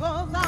[0.00, 0.45] ojos.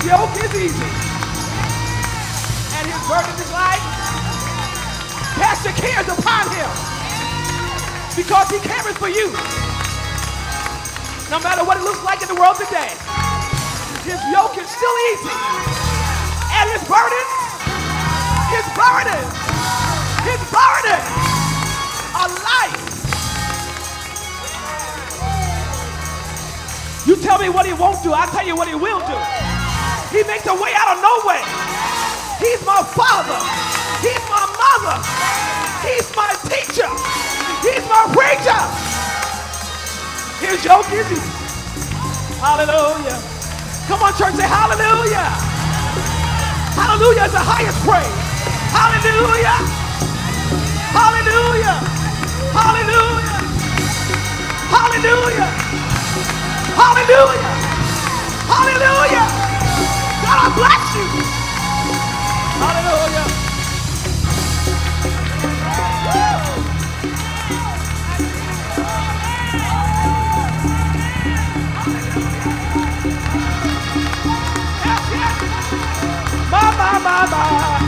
[0.00, 0.90] His yoke is easy,
[2.72, 3.84] and his burden is light.
[5.36, 6.70] Cast your cares upon him,
[8.16, 9.28] because he cares for you.
[11.28, 12.96] No matter what it looks like in the world today,
[14.08, 15.36] his yoke is still easy,
[16.48, 17.26] and his burden,
[18.56, 19.20] his burden,
[20.24, 21.00] his burden,
[22.16, 22.80] a light.
[27.04, 29.59] You tell me what he won't do, i tell you what he will do.
[30.10, 31.38] He makes a way out of no way.
[32.42, 33.38] He's my father.
[34.02, 34.98] He's my mother.
[35.86, 36.90] He's my teacher.
[37.62, 38.58] He's my preacher.
[40.42, 41.22] Here's your giving.
[42.42, 43.22] Hallelujah.
[43.86, 45.30] Come on, church, say hallelujah.
[46.74, 48.16] Hallelujah is the highest praise.
[48.74, 49.56] Hallelujah.
[50.90, 51.76] Hallelujah.
[52.50, 53.38] Hallelujah.
[54.74, 55.48] Hallelujah.
[56.74, 57.70] Hallelujah.
[58.48, 59.49] Hallelujah.
[60.30, 61.06] God, I bless you.
[62.62, 63.26] Hallelujah.
[76.50, 77.79] My, my.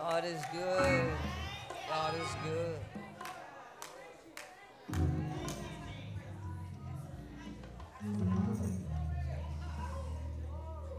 [0.00, 1.12] God is good.
[1.86, 2.78] God is good.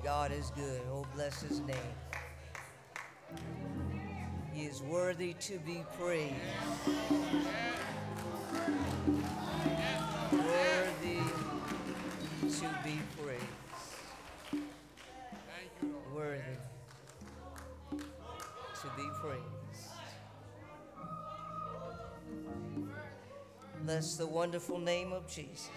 [0.03, 0.81] God is good.
[0.91, 1.75] Oh, bless his name.
[4.53, 6.35] He is worthy to be praised.
[10.31, 11.23] Worthy
[12.41, 13.54] to be praised.
[18.85, 19.41] To be praised.
[23.83, 25.69] Bless the wonderful name of Jesus.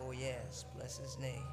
[0.00, 1.44] Oh, yes, bless his name.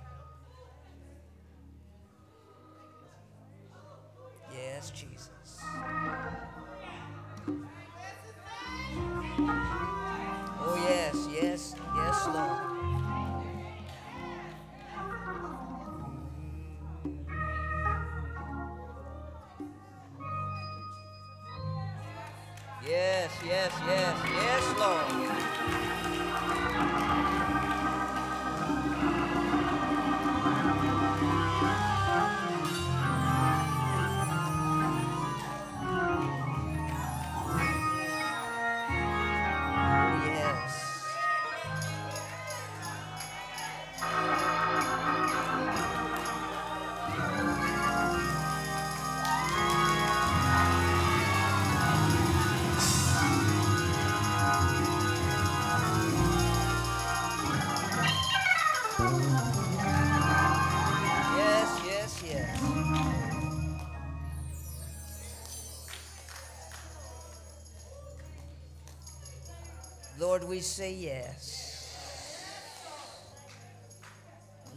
[70.46, 71.66] We say yes.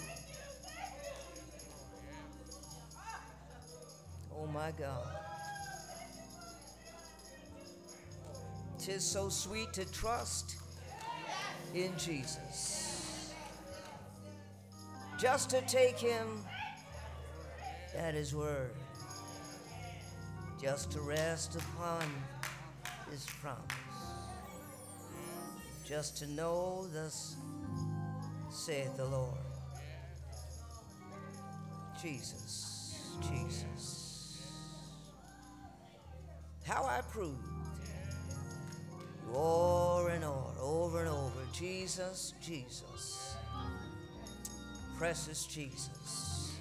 [4.36, 5.06] Oh my God.
[8.78, 10.56] Tis so sweet to trust
[11.74, 13.32] in Jesus.
[15.18, 16.44] Just to take him
[17.94, 18.72] at his word.
[20.60, 22.02] Just to rest upon
[23.10, 23.64] his promise.
[25.86, 27.36] Just to know thus
[28.50, 29.38] saith the Lord.
[32.02, 34.42] Jesus, Jesus.
[36.64, 41.40] How I proved you o'er and o'er, over and over.
[41.54, 43.34] Jesus, Jesus.
[44.98, 46.52] Precious Jesus.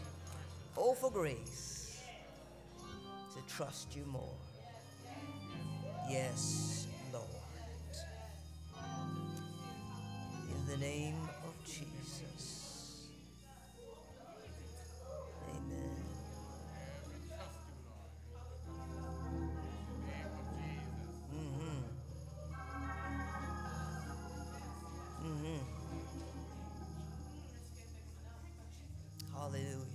[0.78, 1.69] Oh, for grace
[3.40, 4.36] to trust you more.
[6.10, 7.26] Yes, Lord.
[10.50, 13.06] In the name of Jesus.
[15.50, 15.96] Amen.
[21.34, 21.82] Mm-hmm.
[25.28, 25.62] Mm-hmm.
[29.34, 29.86] Hallelujah.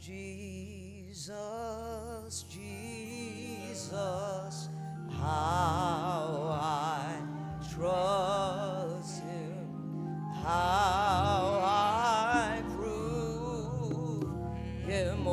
[0.00, 0.53] Jesus,
[1.24, 3.88] Jesus, Jesus,
[5.08, 7.16] how I
[7.72, 14.28] trust Him, how I prove
[14.86, 15.26] Him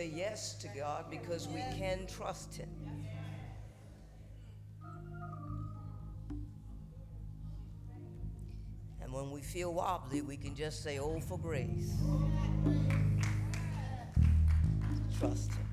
[0.00, 2.70] say yes to God because we can trust Him.
[9.02, 11.92] And when we feel wobbly, we can just say, Oh, for grace.
[15.18, 15.66] Trust Him.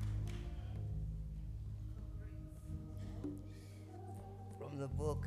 [4.58, 5.24] From the book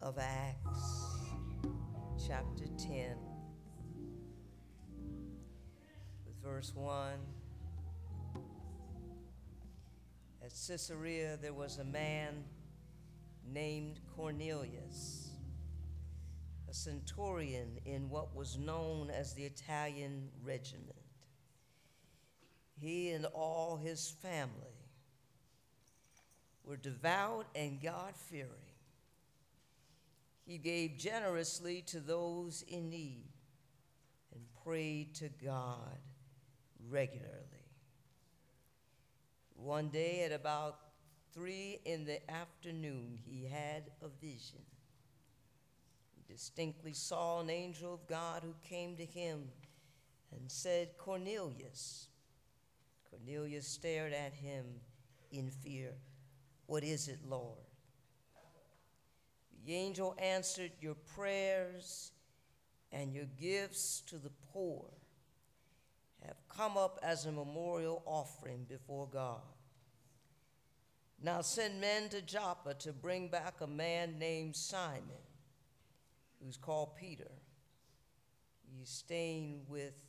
[0.00, 1.18] of Acts,
[2.26, 3.18] chapter 10,
[6.24, 7.39] with verse 1.
[10.42, 12.44] At Caesarea, there was a man
[13.46, 15.28] named Cornelius,
[16.68, 20.96] a centurion in what was known as the Italian regiment.
[22.78, 24.80] He and all his family
[26.64, 28.48] were devout and God fearing.
[30.46, 33.28] He gave generously to those in need
[34.34, 35.98] and prayed to God
[36.88, 37.49] regularly.
[39.62, 40.78] One day at about
[41.34, 44.62] three in the afternoon, he had a vision.
[46.14, 49.48] He distinctly saw an angel of God who came to him
[50.32, 52.08] and said, Cornelius.
[53.10, 54.64] Cornelius stared at him
[55.30, 55.92] in fear.
[56.64, 57.58] What is it, Lord?
[59.66, 62.12] The angel answered, Your prayers
[62.92, 64.86] and your gifts to the poor
[66.26, 69.40] have come up as a memorial offering before God.
[71.22, 75.22] Now send men to Joppa to bring back a man named Simon,
[76.42, 77.30] who's called Peter.
[78.72, 80.00] He is staying with,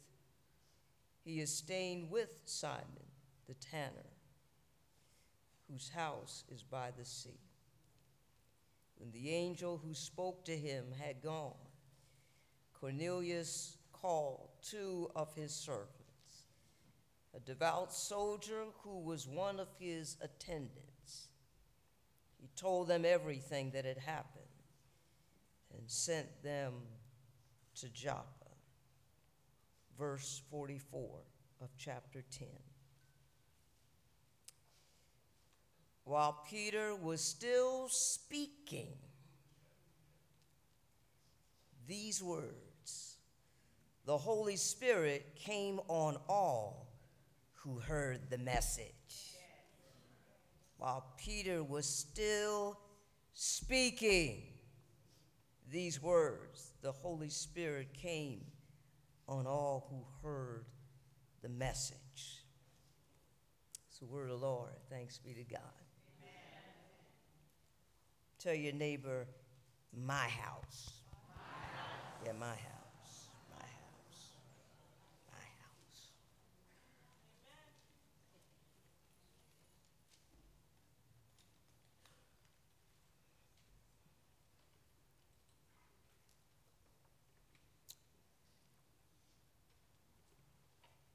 [1.25, 2.85] he is staying with Simon
[3.47, 4.09] the tanner,
[5.69, 7.39] whose house is by the sea.
[8.95, 11.55] When the angel who spoke to him had gone,
[12.79, 15.91] Cornelius called two of his servants
[17.33, 20.90] a devout soldier who was one of his attendants.
[22.39, 24.45] He told them everything that had happened
[25.77, 26.73] and sent them
[27.75, 28.25] to Joppa.
[29.97, 31.21] Verse 44
[31.61, 32.47] of chapter 10.
[36.03, 38.97] While Peter was still speaking
[41.87, 43.17] these words,
[44.05, 46.87] the Holy Spirit came on all
[47.53, 49.00] who heard the message.
[50.81, 52.75] While Peter was still
[53.33, 54.41] speaking
[55.69, 58.41] these words, the Holy Spirit came
[59.27, 60.65] on all who heard
[61.43, 61.97] the message.
[63.89, 64.71] It's the word of the Lord.
[64.89, 65.61] Thanks be to God.
[66.19, 66.63] Amen.
[68.39, 69.27] Tell your neighbor,
[69.95, 70.93] my house.
[71.35, 71.43] My
[71.77, 72.25] house.
[72.25, 72.70] Yeah, my house.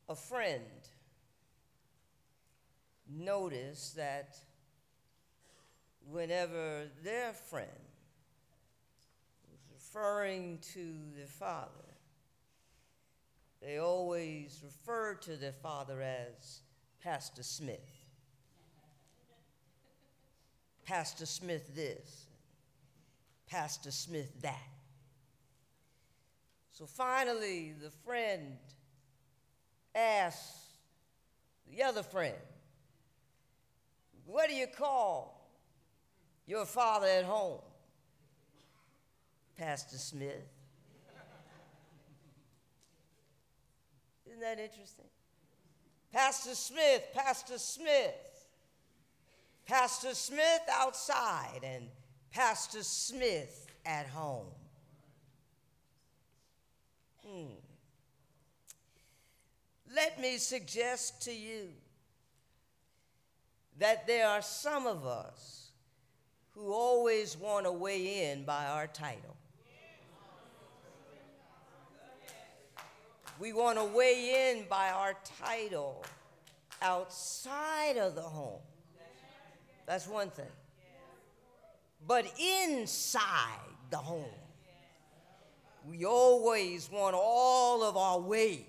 [0.08, 0.62] A friend
[3.08, 4.36] noticed that
[6.10, 7.68] whenever their friend
[9.50, 11.70] was referring to the father,
[13.60, 16.60] they always referred to their father as
[17.02, 17.80] Pastor Smith.
[20.84, 22.26] Pastor Smith this,
[23.48, 24.68] Pastor Smith that.
[26.70, 28.58] So finally, the friend
[29.96, 30.56] asked
[31.70, 32.34] the other friend,
[34.26, 35.50] What do you call
[36.46, 37.60] your father at home?
[39.56, 40.34] Pastor Smith.
[44.26, 45.06] Isn't that interesting?
[46.12, 48.14] Pastor Smith, Pastor Smith.
[49.64, 51.88] Pastor Smith outside and
[52.30, 54.46] Pastor Smith at home.
[57.26, 57.55] Hmm
[59.96, 61.68] let me suggest to you
[63.78, 65.70] that there are some of us
[66.50, 69.36] who always want to weigh in by our title.
[73.38, 76.04] We want to weigh in by our title
[76.82, 78.60] outside of the home.
[79.86, 80.44] That's one thing.
[82.06, 84.24] But inside the home,
[85.86, 88.65] we always want all of our weight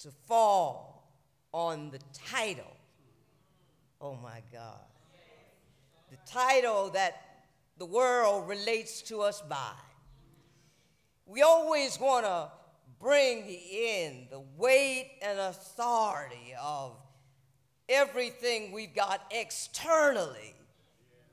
[0.00, 1.12] to fall
[1.52, 2.76] on the title.
[4.00, 4.80] Oh my God.
[6.10, 7.20] The title that
[7.78, 9.72] the world relates to us by.
[11.26, 12.50] We always want to
[13.00, 16.96] bring in the weight and authority of
[17.88, 20.54] everything we've got externally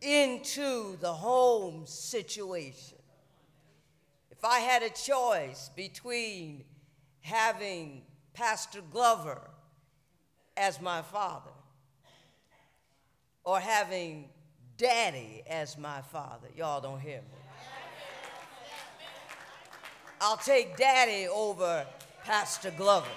[0.02, 2.98] into the home situation.
[4.30, 6.64] If I had a choice between
[7.22, 8.04] having
[8.36, 9.42] Pastor Glover
[10.58, 11.52] as my father
[13.46, 14.30] or having
[14.78, 17.38] Daddy as my father, y'all don't hear me.
[20.20, 21.86] I'll take Daddy over
[22.26, 23.08] Pastor Glover.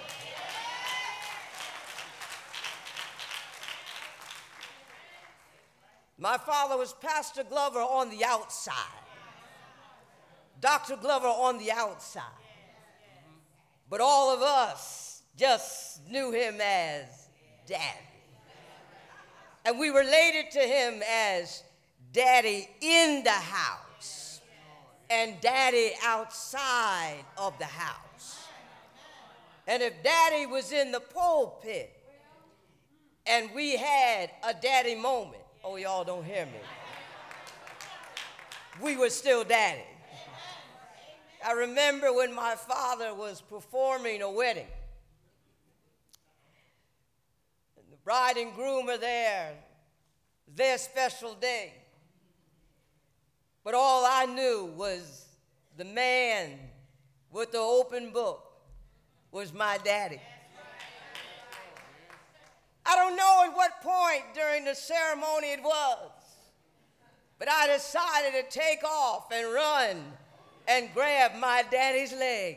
[6.17, 8.75] My father was Pastor Glover on the outside,
[10.61, 10.97] Dr.
[10.97, 12.23] Glover on the outside.
[13.89, 15.08] But all of us
[15.39, 17.29] just knew him as
[17.67, 17.85] Daddy.
[19.65, 21.63] And we related to him as
[22.13, 24.41] Daddy in the house
[25.11, 28.47] and Daddy outside of the house.
[29.67, 31.95] And if Daddy was in the pulpit
[33.27, 36.53] and we had a daddy moment, Oh, y'all don't hear me.
[38.83, 39.83] We were still daddy.
[41.47, 44.67] I remember when my father was performing a wedding.
[47.77, 49.53] And the bride and groom are there,
[50.57, 51.75] their special day.
[53.63, 55.27] But all I knew was
[55.77, 56.59] the man
[57.31, 58.43] with the open book
[59.31, 60.23] was my daddy.
[62.87, 66.11] I don't know at what point during the ceremony it was,
[67.39, 70.03] but I decided to take off and run
[70.67, 72.57] and grab my daddy's leg.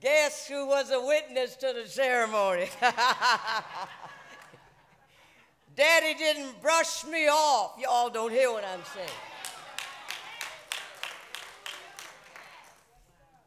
[0.00, 2.68] Guess who was a witness to the ceremony?
[5.74, 7.72] Daddy didn't brush me off.
[7.80, 9.08] Y'all don't hear what I'm saying.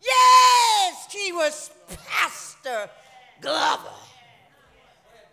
[0.01, 1.71] Yes, he was
[2.05, 2.89] Pastor
[3.39, 3.89] Glover.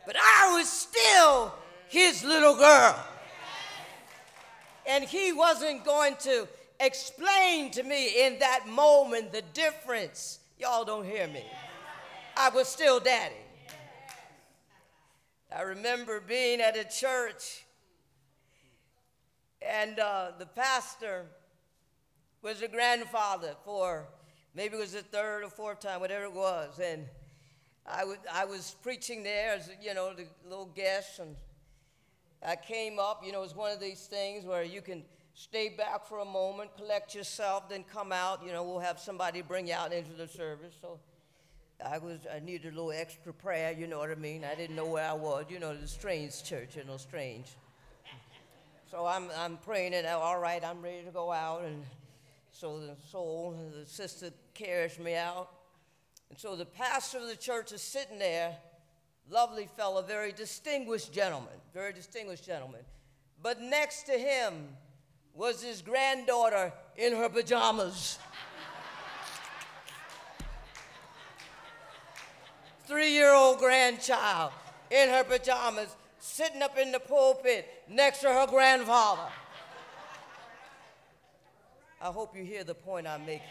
[0.06, 1.52] But I was still
[1.88, 2.96] his little girl.
[4.86, 6.46] And he wasn't going to
[6.78, 10.38] explain to me in that moment the difference.
[10.58, 11.44] Y'all don't hear me.
[12.36, 13.34] I was still daddy.
[15.56, 17.64] I remember being at a church,
[19.62, 21.26] and uh, the pastor
[22.42, 24.08] was a grandfather for
[24.52, 26.80] maybe it was the third or fourth time, whatever it was.
[26.82, 27.06] And
[27.86, 31.36] I, would, I was preaching there as, you know, the little guest, and
[32.44, 33.22] I came up.
[33.24, 35.04] You know, it was one of these things where you can
[35.38, 38.44] stay back for a moment, collect yourself, then come out.
[38.44, 40.74] You know, we'll have somebody bring you out into the service.
[40.80, 40.98] So
[41.84, 44.44] I was, I needed a little extra prayer, you know what I mean?
[44.44, 45.44] I didn't know where I was.
[45.48, 47.46] You know, the strange church, you know, strange.
[48.90, 51.62] So I'm, I'm praying, and all right, I'm ready to go out.
[51.62, 51.84] And
[52.50, 55.50] so the soul, the sister carries me out.
[56.30, 58.56] And so the pastor of the church is sitting there,
[59.30, 62.80] lovely fellow, very distinguished gentleman, very distinguished gentleman.
[63.40, 64.70] But next to him
[65.38, 68.18] was his granddaughter in her pajamas.
[72.88, 74.50] Three year old grandchild
[74.90, 79.30] in her pajamas, sitting up in the pulpit next to her grandfather.
[82.00, 83.42] I hope you hear the point I'm making.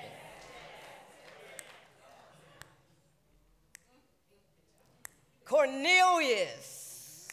[5.45, 7.29] Cornelius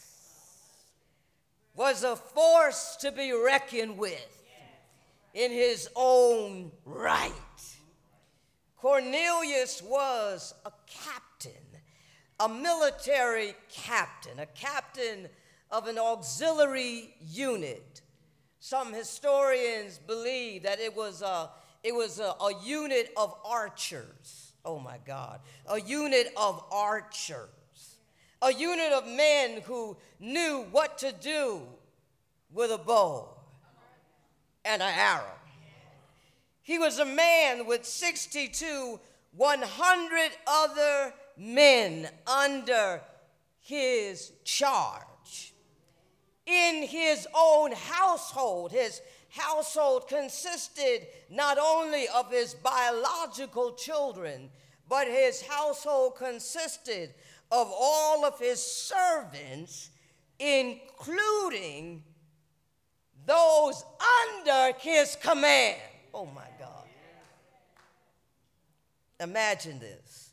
[1.75, 4.34] was a force to be reckoned with
[5.35, 7.33] in his own right.
[8.77, 11.53] Cornelius was a captain,
[12.41, 15.29] a military captain, a captain
[15.71, 18.01] of an auxiliary unit.
[18.61, 21.51] Some historians believe that it was a,
[21.83, 24.53] it was a, a unit of archers.
[24.65, 25.41] Oh my God.
[25.67, 27.51] A unit of archers
[28.45, 31.63] a unit of men who knew what to do
[32.53, 33.34] with a bow
[34.65, 35.39] and an arrow.
[36.63, 38.99] He was a man with 62,
[39.37, 43.03] 100 other men under
[43.61, 45.55] his charge.
[46.47, 49.01] In his own household, his
[49.31, 54.51] household consisted not only of his biological children,
[54.89, 57.15] but his household consisted
[57.51, 59.91] of all of his servants,
[60.39, 62.03] including
[63.27, 63.85] those
[64.23, 65.81] under his command.
[66.13, 66.85] Oh my God.
[69.21, 70.31] Imagine this.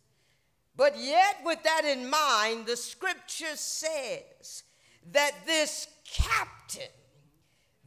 [0.75, 4.63] But yet, with that in mind, the scripture says
[5.11, 6.89] that this captain,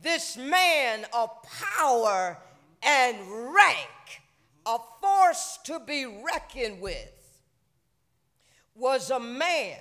[0.01, 2.39] this man of power
[2.83, 3.17] and
[3.55, 4.23] rank,
[4.67, 7.11] a force to be reckoned with,
[8.75, 9.79] was a man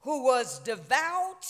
[0.00, 1.46] who was devout,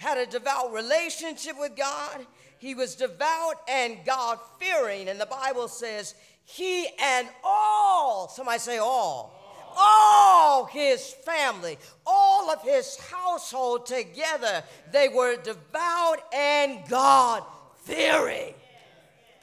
[0.00, 2.26] had a devout relationship with God.
[2.58, 5.10] He was devout and God fearing.
[5.10, 9.34] And the Bible says, he and all, somebody say all,
[9.76, 17.44] all his family, all of his household together, they were devout and God
[17.84, 18.54] fearing.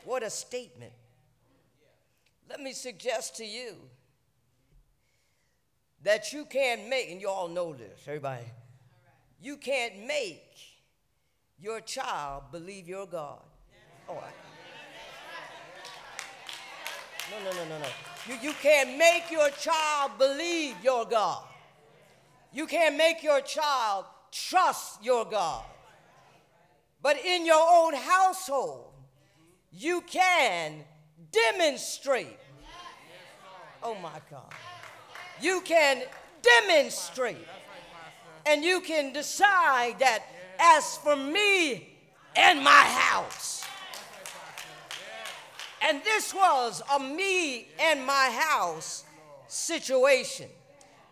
[0.05, 0.93] What a statement.
[2.49, 3.75] Let me suggest to you
[6.01, 8.45] that you can't make, and you all know this, everybody,
[9.41, 10.43] you can't make
[11.60, 13.41] your child believe you're God.
[14.10, 14.23] Oh,
[17.32, 17.88] no, no, no, no, no.
[18.28, 21.43] You, you can't make your child believe your God.
[22.54, 25.63] You can't make your child trust your God.
[27.02, 28.93] But in your own household,
[29.71, 30.84] you can
[31.32, 32.39] demonstrate.
[33.84, 34.54] Oh my God.
[35.41, 36.02] You can
[36.41, 37.45] demonstrate.
[38.47, 40.23] And you can decide that
[40.60, 41.89] as for me
[42.36, 43.65] and my house,
[45.81, 49.03] and this was a me and my house
[49.47, 50.47] situation.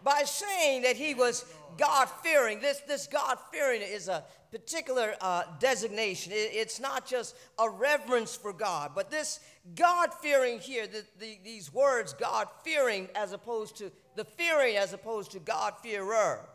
[0.03, 1.45] By saying that he was
[1.77, 6.31] God fearing, this, this God fearing is a particular uh, designation.
[6.31, 9.39] It, it's not just a reverence for God, but this
[9.75, 14.93] God fearing here, the, the, these words, God fearing as opposed to the fearing as
[14.93, 16.47] opposed to God fearer.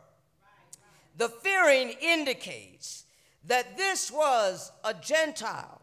[1.20, 3.04] The fearing indicates
[3.44, 5.82] that this was a Gentile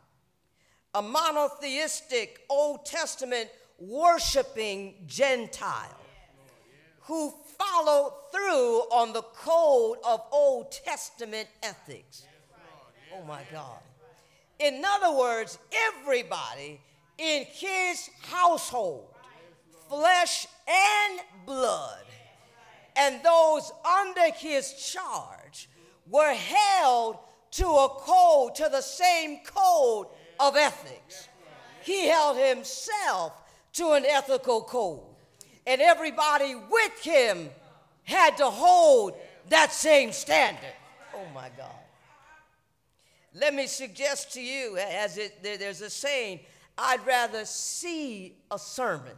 [0.95, 3.47] a monotheistic Old Testament
[3.77, 6.01] worshiping Gentile
[7.01, 12.25] who followed through on the code of Old Testament ethics.
[13.15, 13.77] Oh my God.
[14.57, 16.81] In other words, everybody
[17.19, 19.13] in his household,
[19.87, 22.06] flesh and blood,
[22.97, 25.69] and those under his charge
[26.09, 27.17] were held
[27.51, 30.07] to a code, to the same code
[30.39, 31.29] of ethics.
[31.83, 33.33] He held himself
[33.73, 35.03] to an ethical code.
[35.65, 37.49] And everybody with him
[38.03, 39.13] had to hold
[39.49, 40.73] that same standard.
[41.13, 41.71] Oh my God.
[43.33, 46.39] Let me suggest to you, as it, there's a saying,
[46.77, 49.15] I'd rather see a sermon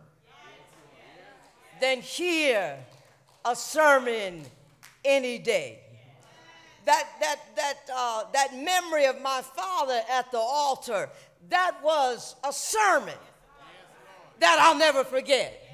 [1.80, 2.78] than hear
[3.46, 4.44] a sermon
[5.04, 5.80] any day
[6.90, 11.10] that, that, that, uh, that memory of my father at the altar,
[11.50, 13.14] that was a sermon
[14.40, 15.68] that I'll never forget.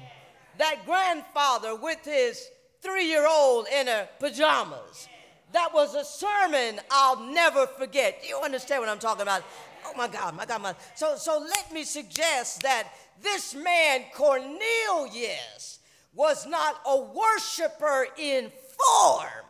[0.58, 2.46] That grandfather with his
[2.82, 5.08] three year old in her pajamas,
[5.52, 8.22] that was a sermon I'll never forget.
[8.26, 9.42] You understand what I'm talking about?
[9.86, 12.88] Oh my God, my God, my so so let me suggest that
[13.22, 15.78] this man Cornelius
[16.16, 19.44] was not a worshiper in form,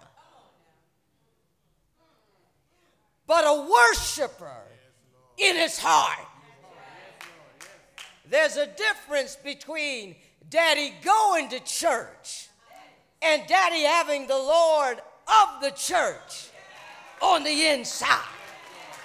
[3.26, 4.62] but a worshiper
[5.38, 6.26] in his heart.
[8.28, 10.16] There's a difference between
[10.50, 12.48] daddy going to church
[13.22, 14.98] and daddy having the Lord
[15.28, 16.48] of the church
[17.22, 18.18] on the inside.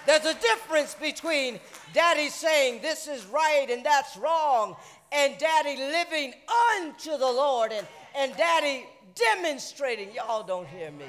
[0.07, 1.59] There's a difference between
[1.93, 4.75] daddy saying this is right and that's wrong,
[5.11, 6.33] and daddy living
[6.75, 10.13] unto the Lord and, and daddy demonstrating.
[10.13, 11.05] Y'all don't hear me.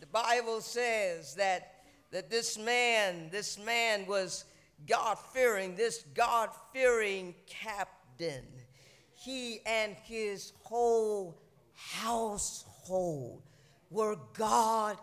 [0.00, 4.44] The Bible says that, that this man, this man was
[4.86, 8.44] God fearing, this God fearing captain.
[9.14, 11.40] He and his whole
[11.74, 13.42] household
[13.90, 14.98] were God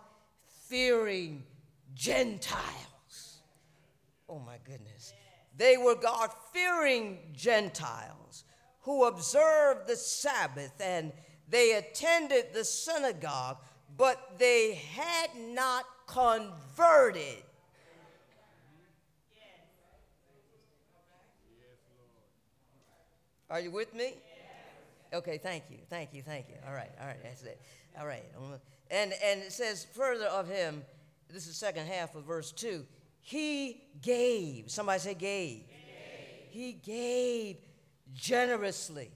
[0.68, 1.42] fearing
[1.94, 3.40] Gentiles.
[4.28, 4.91] Oh my goodness.
[5.62, 8.42] They were God fearing Gentiles
[8.80, 11.12] who observed the Sabbath and
[11.48, 13.58] they attended the synagogue
[13.96, 17.44] but they had not converted.
[23.48, 24.14] Are you with me?
[25.14, 26.56] Okay, thank you, thank you, thank you.
[26.66, 27.60] All right, all right, that's it.
[28.00, 28.24] All right.
[28.90, 30.82] And, and it says further of him,
[31.30, 32.84] this is second half of verse 2.
[33.22, 35.64] He gave, somebody say gave.
[36.50, 37.56] He gave, he gave
[38.12, 39.10] generously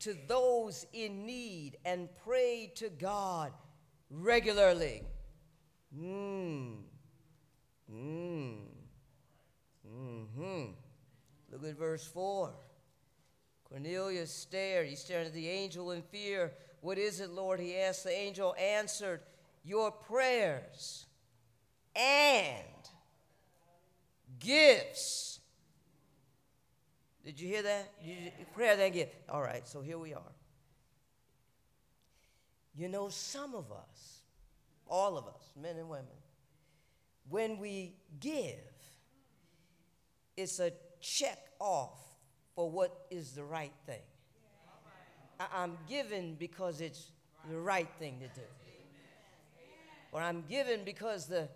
[0.00, 3.52] to those in need and prayed to God
[4.10, 5.02] regularly.
[5.94, 6.76] Mmm.
[7.92, 8.56] Mmm.
[9.86, 10.64] Mm-hmm.
[11.52, 12.52] Look at verse 4.
[13.68, 14.86] Cornelius stared.
[14.86, 16.52] He stared at the angel in fear.
[16.80, 17.60] What is it, Lord?
[17.60, 18.04] He asked.
[18.04, 19.20] The angel answered,
[19.64, 21.06] Your prayers
[21.94, 22.64] and
[24.38, 25.40] gifts.
[27.24, 27.92] Did you hear that?
[28.02, 28.14] You,
[28.54, 29.14] prayer then gift.
[29.28, 30.32] All right, so here we are.
[32.76, 34.20] You know, some of us,
[34.86, 36.06] all of us, men and women,
[37.28, 38.58] when we give,
[40.36, 41.98] it's a check off
[42.54, 44.02] for what is the right thing.
[45.40, 47.10] I- am giving because it's
[47.48, 48.46] the right thing to do.
[50.12, 51.48] Or I'm giving because the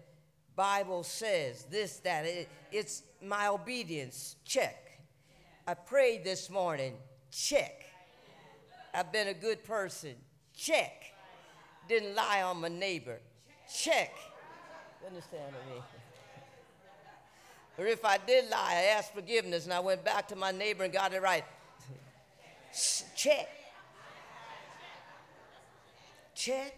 [0.57, 2.27] Bible says this, that.
[2.27, 4.37] It, it's my obedience.
[4.45, 5.01] Check.
[5.67, 6.95] I prayed this morning.
[7.31, 7.85] Check.
[8.93, 10.15] I've been a good person.
[10.55, 11.05] Check.
[11.89, 13.21] Didn't lie on my neighbor.
[13.73, 14.13] Check.
[15.01, 15.83] You understand what I mean?
[17.79, 20.85] Or if I did lie, I asked forgiveness and I went back to my neighbor
[20.85, 21.45] and got it right.
[23.17, 23.49] Check.
[26.35, 26.75] Check,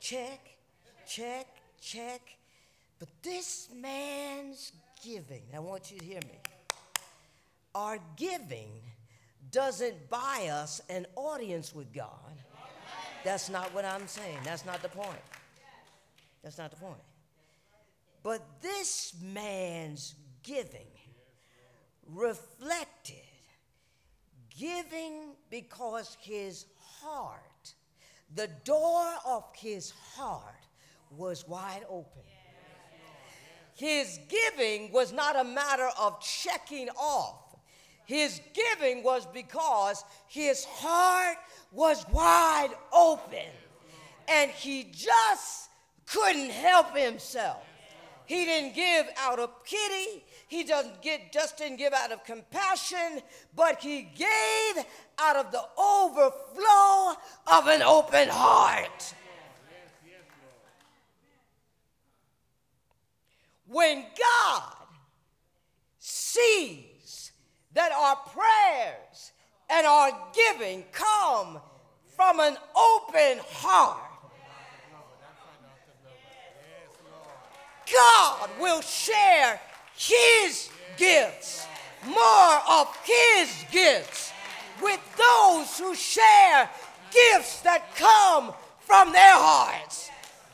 [0.00, 0.40] check,
[1.06, 1.46] check,
[1.80, 2.37] check.
[2.98, 4.72] But this man's
[5.04, 6.38] giving, I want you to hear me.
[7.74, 8.70] Our giving
[9.50, 12.08] doesn't buy us an audience with God.
[13.24, 14.38] That's not what I'm saying.
[14.44, 15.22] That's not the point.
[16.42, 17.00] That's not the point.
[18.22, 20.86] But this man's giving
[22.14, 23.16] reflected
[24.58, 26.66] giving because his
[27.00, 27.74] heart,
[28.34, 30.42] the door of his heart
[31.16, 32.22] was wide open.
[33.78, 37.36] His giving was not a matter of checking off.
[38.06, 41.36] His giving was because his heart
[41.70, 43.46] was wide open
[44.26, 45.70] and he just
[46.06, 47.62] couldn't help himself.
[48.26, 50.24] He didn't give out of pity.
[50.48, 53.22] He doesn't get, just didn't give out of compassion,
[53.54, 54.84] but he gave
[55.20, 57.14] out of the overflow
[57.46, 59.14] of an open heart.
[63.68, 64.72] When God
[65.98, 67.32] sees
[67.74, 69.32] that our prayers
[69.68, 71.60] and our giving come
[72.16, 74.00] from an open heart,
[77.92, 79.60] God will share
[79.94, 81.66] His gifts,
[82.06, 84.32] more of His gifts,
[84.82, 86.70] with those who share
[87.10, 90.10] gifts that come from their hearts.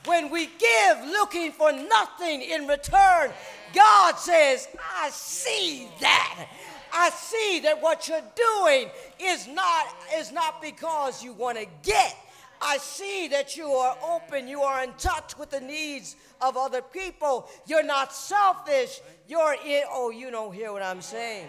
[0.07, 3.31] When we give looking for nothing in return,
[3.75, 6.49] God says, I see that.
[6.93, 8.89] I see that what you're doing
[9.19, 12.17] is not, is not because you want to get.
[12.61, 16.83] I see that you are open, you are in touch with the needs of other
[16.83, 17.49] people.
[17.67, 19.01] You're not selfish.
[19.27, 21.49] You're in, oh, you don't hear what I'm saying.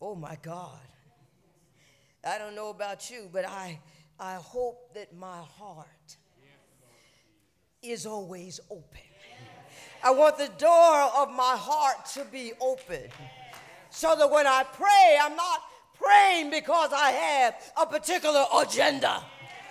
[0.00, 0.78] Oh my God.
[2.26, 3.78] I don't know about you, but I,
[4.18, 6.16] I hope that my heart
[7.82, 9.00] is always open.
[10.02, 13.08] I want the door of my heart to be open
[13.90, 15.60] so that when I pray, I'm not
[15.94, 19.22] praying because I have a particular agenda.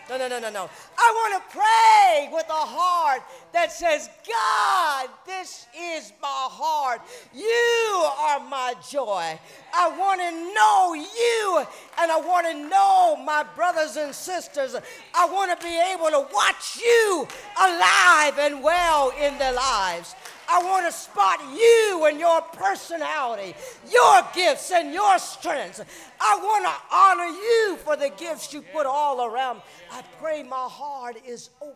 [0.07, 0.69] No, no, no, no, no.
[0.97, 7.01] I want to pray with a heart that says, God, this is my heart.
[7.33, 9.39] You are my joy.
[9.73, 11.65] I want to know you
[11.99, 14.75] and I want to know my brothers and sisters.
[15.15, 17.27] I want to be able to watch you
[17.59, 20.15] alive and well in their lives.
[20.47, 23.55] I want to spot you and your personality,
[23.91, 25.81] your gifts and your strengths.
[26.19, 29.61] I want to honor you for the gifts you put all around.
[29.91, 31.75] I pray my heart is open.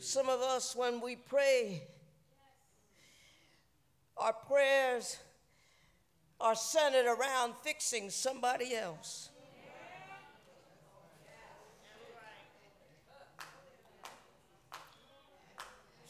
[0.00, 1.82] Some of us, when we pray,
[4.16, 5.18] our prayers
[6.40, 9.27] are centered around fixing somebody else.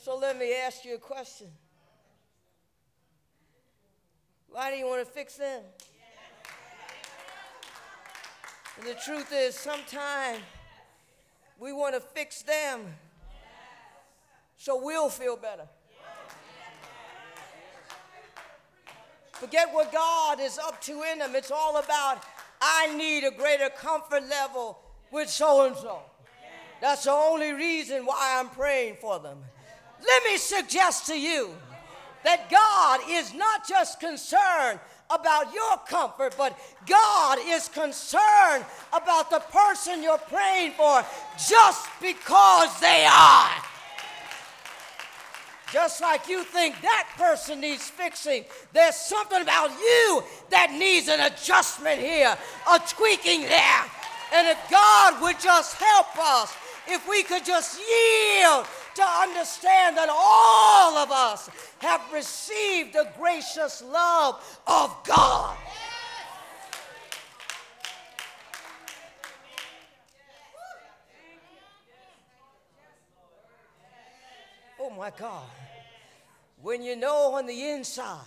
[0.08, 1.48] So let me ask you a question.
[4.48, 5.60] Why do you want to fix them?
[8.78, 10.38] And the truth is, sometimes
[11.58, 12.86] we want to fix them
[14.56, 15.68] so we'll feel better.
[19.32, 21.34] Forget what God is up to in them.
[21.34, 22.22] It's all about,
[22.62, 24.78] I need a greater comfort level
[25.12, 26.00] with so and so.
[26.80, 29.40] That's the only reason why I'm praying for them.
[30.04, 31.50] Let me suggest to you
[32.24, 34.80] that God is not just concerned
[35.10, 41.04] about your comfort, but God is concerned about the person you're praying for
[41.36, 43.50] just because they are.
[45.72, 51.20] Just like you think that person needs fixing, there's something about you that needs an
[51.20, 52.36] adjustment here,
[52.70, 53.84] a tweaking there.
[54.32, 56.54] And if God would just help us,
[56.86, 58.66] if we could just yield
[58.98, 65.56] to understand that all of us have received the gracious love of God.
[74.80, 75.46] Oh my God.
[76.60, 78.18] When you know on the inside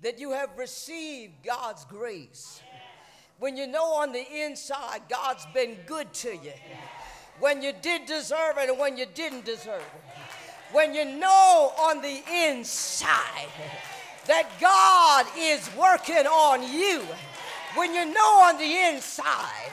[0.00, 2.60] that you have received God's grace,
[3.38, 6.52] when you know on the inside God's been good to you,
[7.40, 10.18] when you did deserve it and when you didn't deserve it,
[10.72, 13.48] when you know on the inside
[14.26, 17.02] that God is working on you,
[17.74, 19.70] when you know on the inside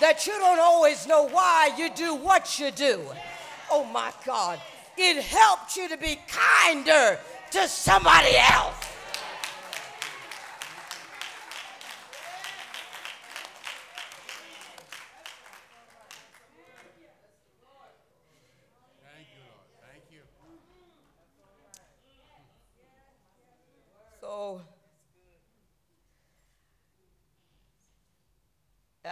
[0.00, 3.00] that you don't always know why you do what you do,
[3.70, 4.60] oh my God,
[4.96, 7.18] it helps you to be kinder
[7.50, 8.85] to somebody else.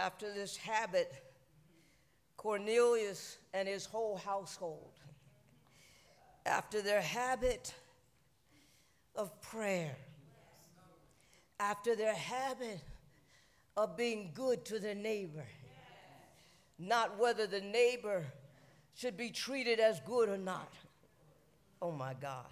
[0.05, 1.11] After this habit,
[2.37, 4.91] Cornelius and his whole household,
[6.45, 7.73] after their habit
[9.15, 9.95] of prayer,
[11.59, 12.79] after their habit
[13.75, 15.45] of being good to their neighbor,
[16.77, 18.27] not whether the neighbor
[18.93, 20.71] should be treated as good or not.
[21.81, 22.45] Oh my God.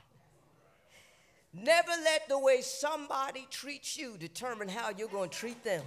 [1.53, 5.83] Never let the way somebody treats you determine how you're going to treat them.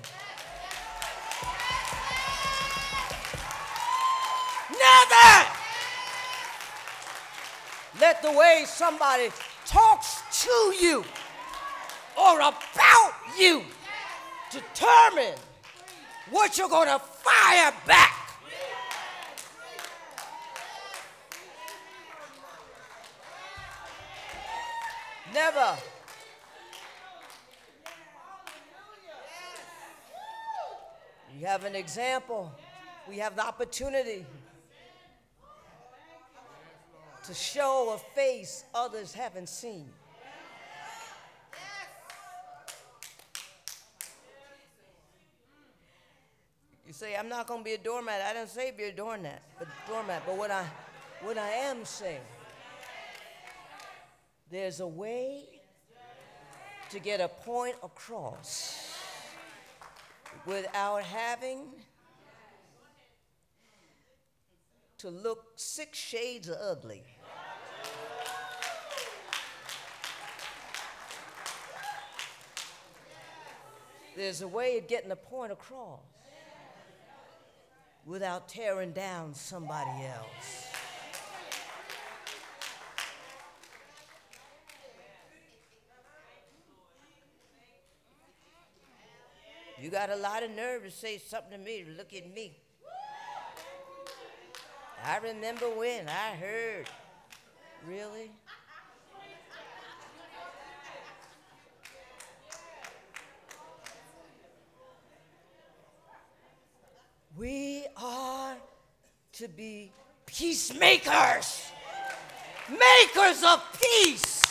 [4.87, 5.49] Never
[8.01, 9.31] let the way somebody
[9.65, 11.05] talks to you
[12.17, 13.63] or about you
[14.51, 15.35] determine
[16.31, 18.13] what you're going to fire back.
[25.35, 25.77] Never.
[31.39, 32.53] You have an example.
[33.09, 34.25] We have the opportunity
[37.27, 39.89] to show a face others haven't seen.
[46.87, 48.23] You say, I'm not going to be a doormat.
[48.23, 50.23] I didn't say be a doormat, but doormat.
[50.25, 50.65] But what I,
[51.21, 52.21] what I am saying,
[54.49, 55.43] there's a way
[56.91, 58.95] to get a point across
[60.47, 61.65] without having
[64.99, 67.03] to look six shades of ugly.
[74.17, 76.01] There's a way of getting the point across
[78.07, 80.73] without tearing down somebody else.
[89.79, 92.57] You got a lot of nerve to say something to me, to look at me.
[95.05, 96.89] I remember when I heard.
[97.87, 98.31] Really?
[107.39, 108.57] We are
[109.35, 109.93] to be
[110.25, 111.71] peacemakers,
[112.71, 114.43] makers of peace.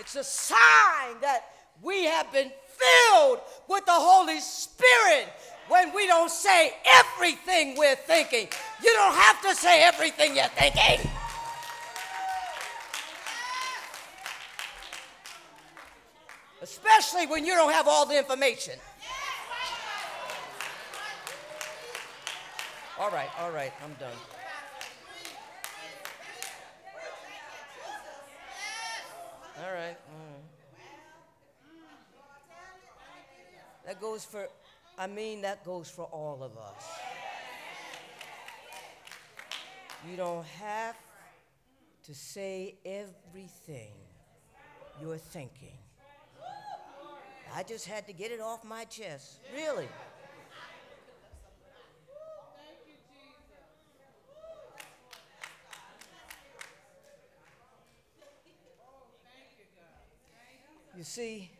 [0.00, 1.44] It's a sign that
[1.80, 3.38] we have been filled
[3.68, 5.28] with the Holy Spirit
[5.68, 8.48] when we don't say everything we're thinking.
[8.82, 11.08] You don't have to say everything you're thinking.
[16.60, 18.74] Especially when you don't have all the information.
[22.98, 24.16] All right, all right, I'm done.
[29.62, 29.96] All right.
[29.96, 30.56] mm.
[33.84, 34.48] That goes for,
[34.98, 36.84] I mean, that goes for all of us.
[40.10, 40.96] You don't have
[42.04, 43.92] to say everything
[45.00, 45.76] you're thinking.
[47.54, 49.40] I just had to get it off my chest.
[49.54, 49.88] Really.
[60.96, 61.50] You see,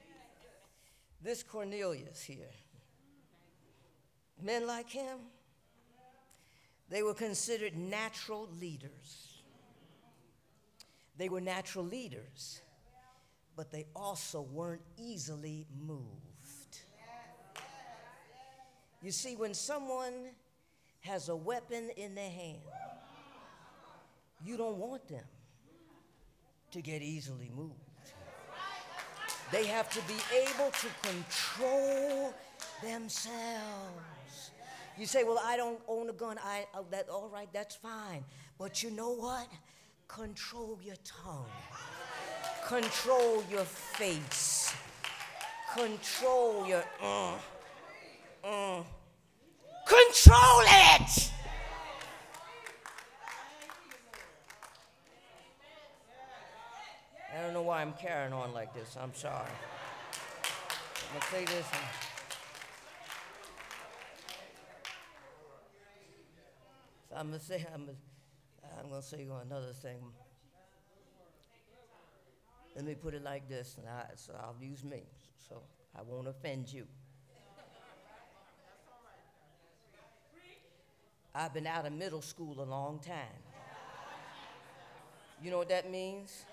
[1.23, 2.55] this Cornelius here,
[4.43, 5.19] men like him,
[6.89, 9.43] They were considered natural leaders.
[11.19, 12.61] They were natural leaders,
[13.57, 16.79] but they also weren't easily moved.
[19.03, 20.31] You see, when someone
[21.01, 22.61] has a weapon in their hand,
[24.45, 25.25] you don't want them
[26.73, 27.86] to get easily moved.
[29.53, 32.35] They have to be able to control
[32.83, 34.51] themselves.
[34.99, 38.25] You say, "Well, I don't own a gun." I uh, that all right, that's fine.
[38.59, 39.47] But you know what?
[40.09, 41.47] Control your tongue.
[42.67, 44.75] Control your face.
[45.75, 47.35] Control your uh,
[48.43, 48.83] uh.
[49.87, 51.31] Control it.
[57.37, 58.97] I don't know why I'm carrying on like this.
[59.01, 59.51] I'm sorry.
[61.13, 61.67] I'm gonna say this.
[67.11, 67.89] So I'm gonna say I'm
[68.79, 69.99] I'm gonna say another thing.
[72.77, 75.03] Let me put it like this, and I, so I'll use me,
[75.49, 75.63] so
[75.99, 76.87] I won't offend you.
[81.35, 83.43] I've been out of middle school a long time.
[85.43, 86.45] You know what that means?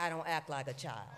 [0.00, 1.08] I don't act like a child.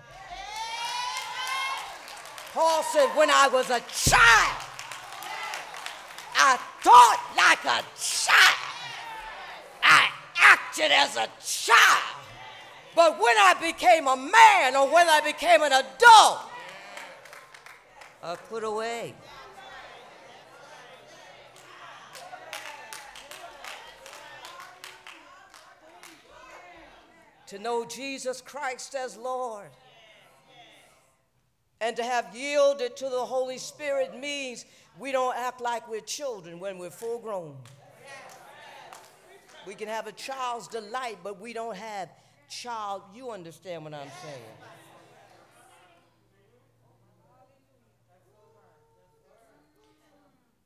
[2.55, 4.57] Paul said, when I was a child,
[6.35, 8.57] I thought like a child.
[9.83, 10.09] I
[10.39, 12.17] acted as a child.
[12.97, 16.39] But when I became a man or when I became an adult,
[18.23, 19.15] I put away.
[27.51, 29.71] To know Jesus Christ as Lord
[31.81, 34.65] and to have yielded to the Holy Spirit means
[35.01, 37.57] we don't act like we're children when we're full grown.
[39.67, 42.09] We can have a child's delight, but we don't have
[42.49, 43.03] child.
[43.13, 44.45] You understand what I'm saying?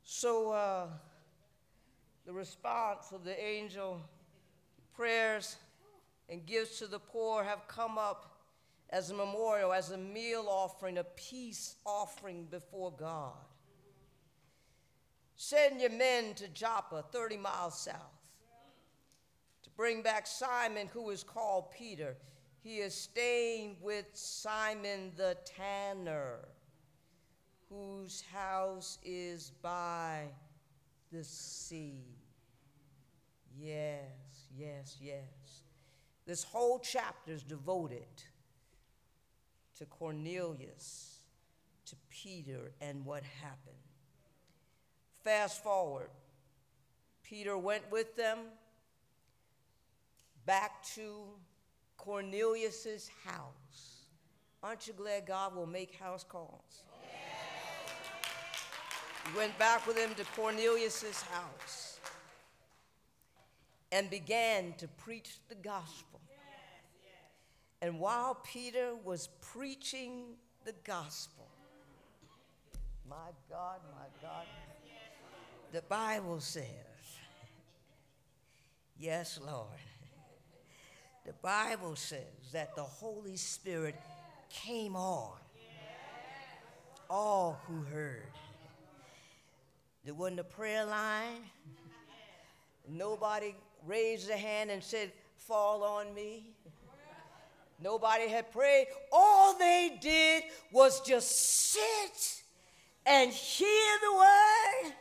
[0.03, 0.85] So, uh,
[2.27, 3.99] the response of the angel
[4.95, 5.57] prayers
[6.29, 8.35] and gifts to the poor have come up
[8.89, 13.33] as a memorial, as a meal offering, a peace offering before God.
[15.35, 18.29] Send your men to Joppa, 30 miles south,
[19.63, 22.15] to bring back Simon, who is called Peter.
[22.63, 26.39] He is staying with Simon the tanner,
[27.69, 30.23] whose house is by
[31.11, 32.05] the sea.
[33.57, 34.01] Yes,
[34.57, 35.34] yes, yes.
[36.25, 38.07] This whole chapter is devoted
[39.77, 41.19] to Cornelius,
[41.85, 43.75] to Peter, and what happened.
[45.23, 46.09] Fast forward,
[47.23, 48.39] Peter went with them
[50.45, 51.25] back to
[51.97, 54.05] Cornelius's house.
[54.63, 56.83] Aren't you glad God will make house calls?
[59.27, 61.94] He went back with him to Cornelius's house
[63.95, 66.19] and began to preach the gospel.
[67.81, 70.35] And while Peter was preaching
[70.65, 71.47] the gospel,
[73.09, 74.45] my God, my God,
[75.71, 76.65] the Bible says,
[78.99, 79.69] yes, Lord,
[81.25, 83.95] the Bible says that the Holy Spirit
[84.49, 85.37] came on
[87.09, 88.27] all who heard.
[90.03, 91.43] There wasn't a prayer line.
[92.89, 93.55] Nobody
[93.87, 96.43] raised a hand and said, Fall on me.
[97.81, 98.87] Nobody had prayed.
[99.11, 102.43] All they did was just sit
[103.05, 104.93] and hear the word.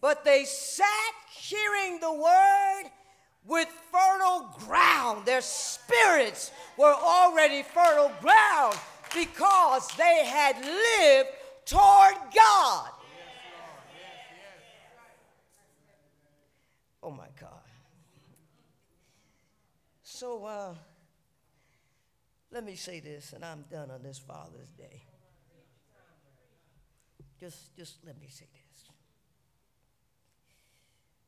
[0.00, 0.86] But they sat
[1.34, 2.90] hearing the word
[3.46, 5.26] with fertile ground.
[5.26, 8.76] Their spirits were already fertile ground
[9.14, 11.30] because they had lived
[11.64, 12.90] toward God.
[17.02, 17.50] Oh my God.
[20.16, 20.74] So, uh,
[22.50, 25.02] let me say this, and I'm done on this Father's Day.
[27.38, 28.84] Just, just let me say this.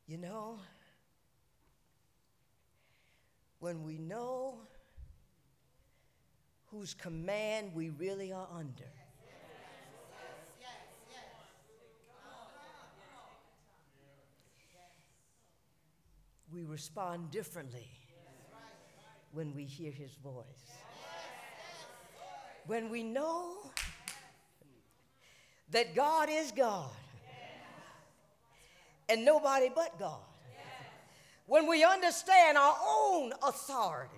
[0.06, 0.58] You know,
[3.58, 4.60] when we know
[6.68, 8.90] whose command we really are under,
[16.50, 17.97] we respond differently
[19.32, 20.44] when we hear his voice.
[22.66, 23.56] When we know
[25.70, 26.90] that God is God
[29.08, 30.20] and nobody but God.
[31.46, 34.12] when we understand our own authority,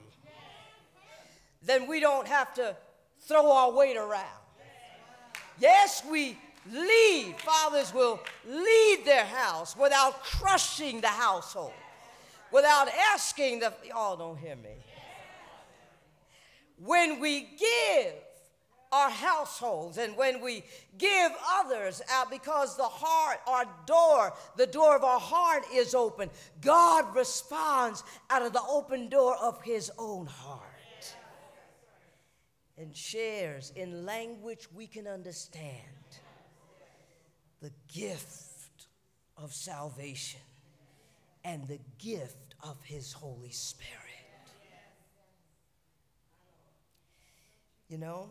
[1.63, 2.77] then we don't have to
[3.21, 4.27] throw our weight around.
[5.59, 6.39] Yes, we
[6.71, 7.37] lead.
[7.39, 11.73] Fathers will lead their house without crushing the household,
[12.51, 14.77] without asking the, y'all don't hear me.
[16.83, 18.15] When we give
[18.91, 20.65] our households and when we
[20.99, 26.31] give others out because the heart, our door, the door of our heart is open,
[26.61, 30.65] God responds out of the open door of his own heart
[32.81, 35.75] and shares in language we can understand
[37.61, 38.87] the gift
[39.37, 40.41] of salvation
[41.45, 44.00] and the gift of his Holy Spirit.
[47.91, 48.31] You know,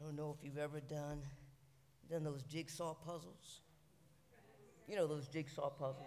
[0.00, 1.22] I don't know if you've ever done
[2.10, 3.60] done those jigsaw puzzles.
[4.88, 6.02] You know those jigsaw puzzles.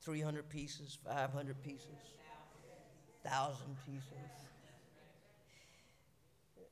[0.00, 1.86] 300 pieces, 500 pieces,
[3.22, 4.10] 1,000 pieces.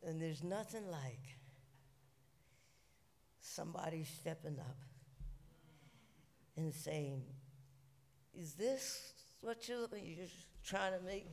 [0.05, 1.37] And there's nothing like
[3.41, 4.77] somebody stepping up
[6.57, 7.23] and saying,
[8.37, 10.27] Is this what you're, you're
[10.65, 11.27] trying to make?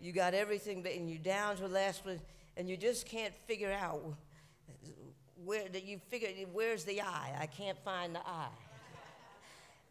[0.00, 2.20] You got everything, and you're down to the last one,
[2.56, 4.02] and you just can't figure out
[5.44, 7.36] where that you figure where's the eye.
[7.38, 8.58] I can't find the eye.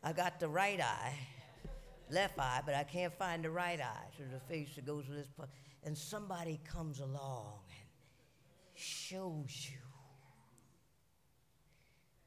[0.03, 1.13] I got the right eye,
[2.09, 4.07] left eye, but I can't find the right eye.
[4.17, 5.27] So the face that goes with this.
[5.83, 7.87] And somebody comes along and
[8.73, 9.77] shows you.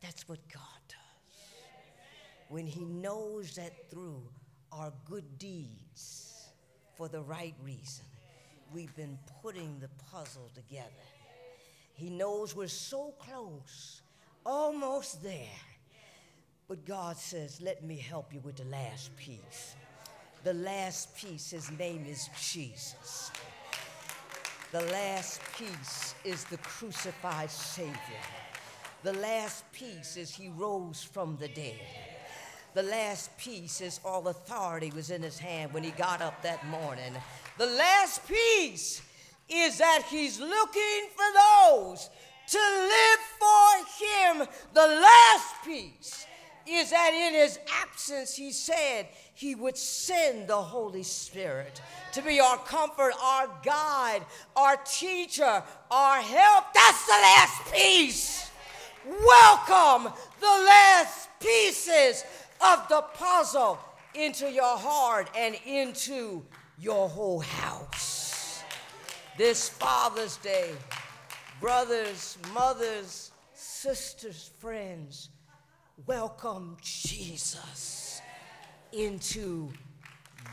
[0.00, 0.96] That's what God does.
[2.48, 4.22] When He knows that through
[4.78, 6.48] our good deeds,
[6.96, 8.04] for the right reason,
[8.72, 10.90] we've been putting the puzzle together.
[11.94, 14.02] He knows we're so close,
[14.44, 15.60] almost there.
[16.66, 19.76] But God says, Let me help you with the last piece.
[20.42, 23.30] The last piece, his name is Jesus.
[24.72, 27.94] The last piece is the crucified Savior.
[29.04, 32.13] The last piece is he rose from the dead.
[32.74, 36.66] The last piece is all authority was in his hand when he got up that
[36.66, 37.12] morning.
[37.56, 39.00] The last piece
[39.48, 41.24] is that he's looking for
[41.70, 42.10] those
[42.48, 44.48] to live for him.
[44.72, 46.26] The last piece
[46.66, 51.80] is that in his absence, he said he would send the Holy Spirit
[52.12, 54.22] to be our comfort, our guide,
[54.56, 55.62] our teacher,
[55.92, 56.64] our help.
[56.74, 58.50] That's the last piece.
[59.06, 62.24] Welcome the last pieces
[62.60, 63.78] of the puzzle
[64.14, 66.42] into your heart and into
[66.78, 68.62] your whole house.
[69.36, 70.70] This Father's Day,
[71.60, 75.30] brothers, mothers, sisters, friends,
[76.06, 78.20] welcome Jesus
[78.92, 79.68] into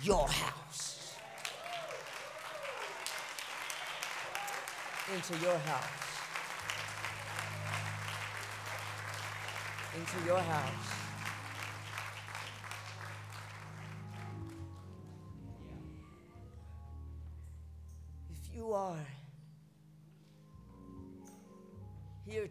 [0.01, 1.15] your house.
[5.13, 5.87] Into your house.
[9.95, 11.00] Into your house.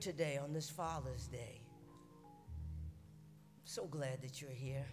[0.00, 1.60] Today on this Father's Day,
[3.64, 4.86] so glad that you're here.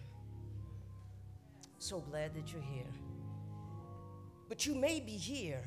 [1.78, 2.92] So glad that you're here.
[4.48, 5.64] But you may be here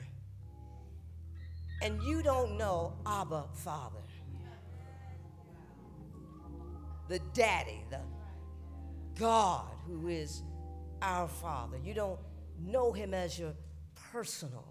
[1.82, 4.04] and you don't know Abba Father,
[7.08, 8.02] the daddy, the
[9.20, 10.44] God who is
[11.02, 11.78] our Father.
[11.84, 12.20] You don't
[12.60, 13.54] know him as your
[14.12, 14.71] personal.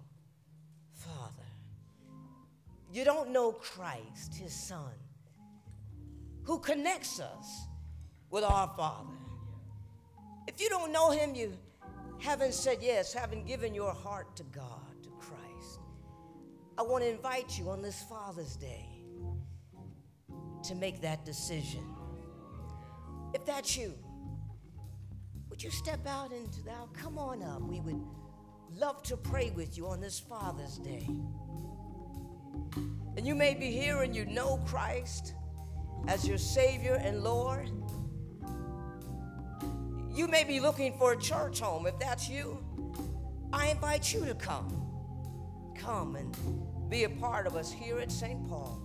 [2.93, 4.93] You don't know Christ, his Son,
[6.43, 7.67] who connects us
[8.31, 9.15] with our Father.
[10.49, 11.57] If you don't know Him, you
[12.19, 15.81] haven't said yes, haven't given your heart to God, to Christ.
[16.77, 18.87] I want to invite you on this Father's Day
[20.65, 21.85] to make that decision.
[23.33, 23.95] If that's you,
[25.49, 27.63] would you step out into the Come on up.
[27.63, 28.03] We would
[28.77, 31.07] love to pray with you on this Father's Day.
[33.17, 35.35] And you may be here and you know Christ
[36.09, 37.71] as your Savior and Lord.
[40.15, 41.87] You may be looking for a church home.
[41.87, 42.59] If that's you,
[43.53, 44.87] I invite you to come.
[45.79, 46.37] Come and
[46.91, 48.49] be a part of us here at St.
[48.49, 48.81] Paul.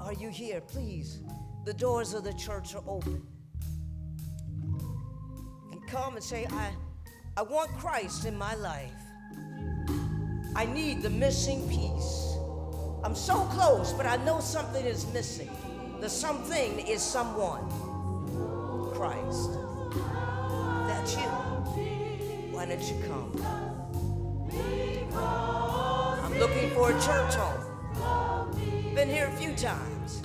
[0.00, 0.60] Are you here?
[0.60, 1.20] Please,
[1.64, 3.26] the doors of the church are open.
[5.72, 6.70] And come and say, I,
[7.36, 8.90] I want Christ in my life.
[10.56, 12.29] I need the missing piece.
[13.02, 15.50] I'm so close, but I know something is missing.
[16.00, 17.64] The something is someone.
[18.94, 19.50] Christ.
[20.86, 21.30] That's you.
[22.52, 23.32] Why don't you come?
[25.14, 28.94] I'm looking for a church home.
[28.94, 30.20] Been here a few times.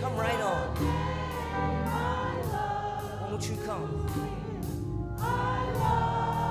[0.00, 0.74] Come right on.
[3.30, 4.06] Won't you come?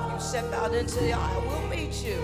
[0.06, 2.18] If you step out into the aisle, we'll meet you.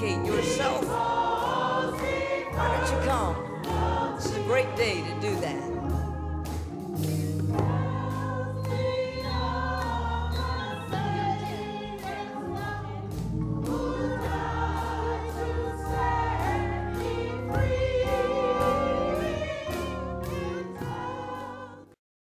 [0.00, 0.42] Maybe you're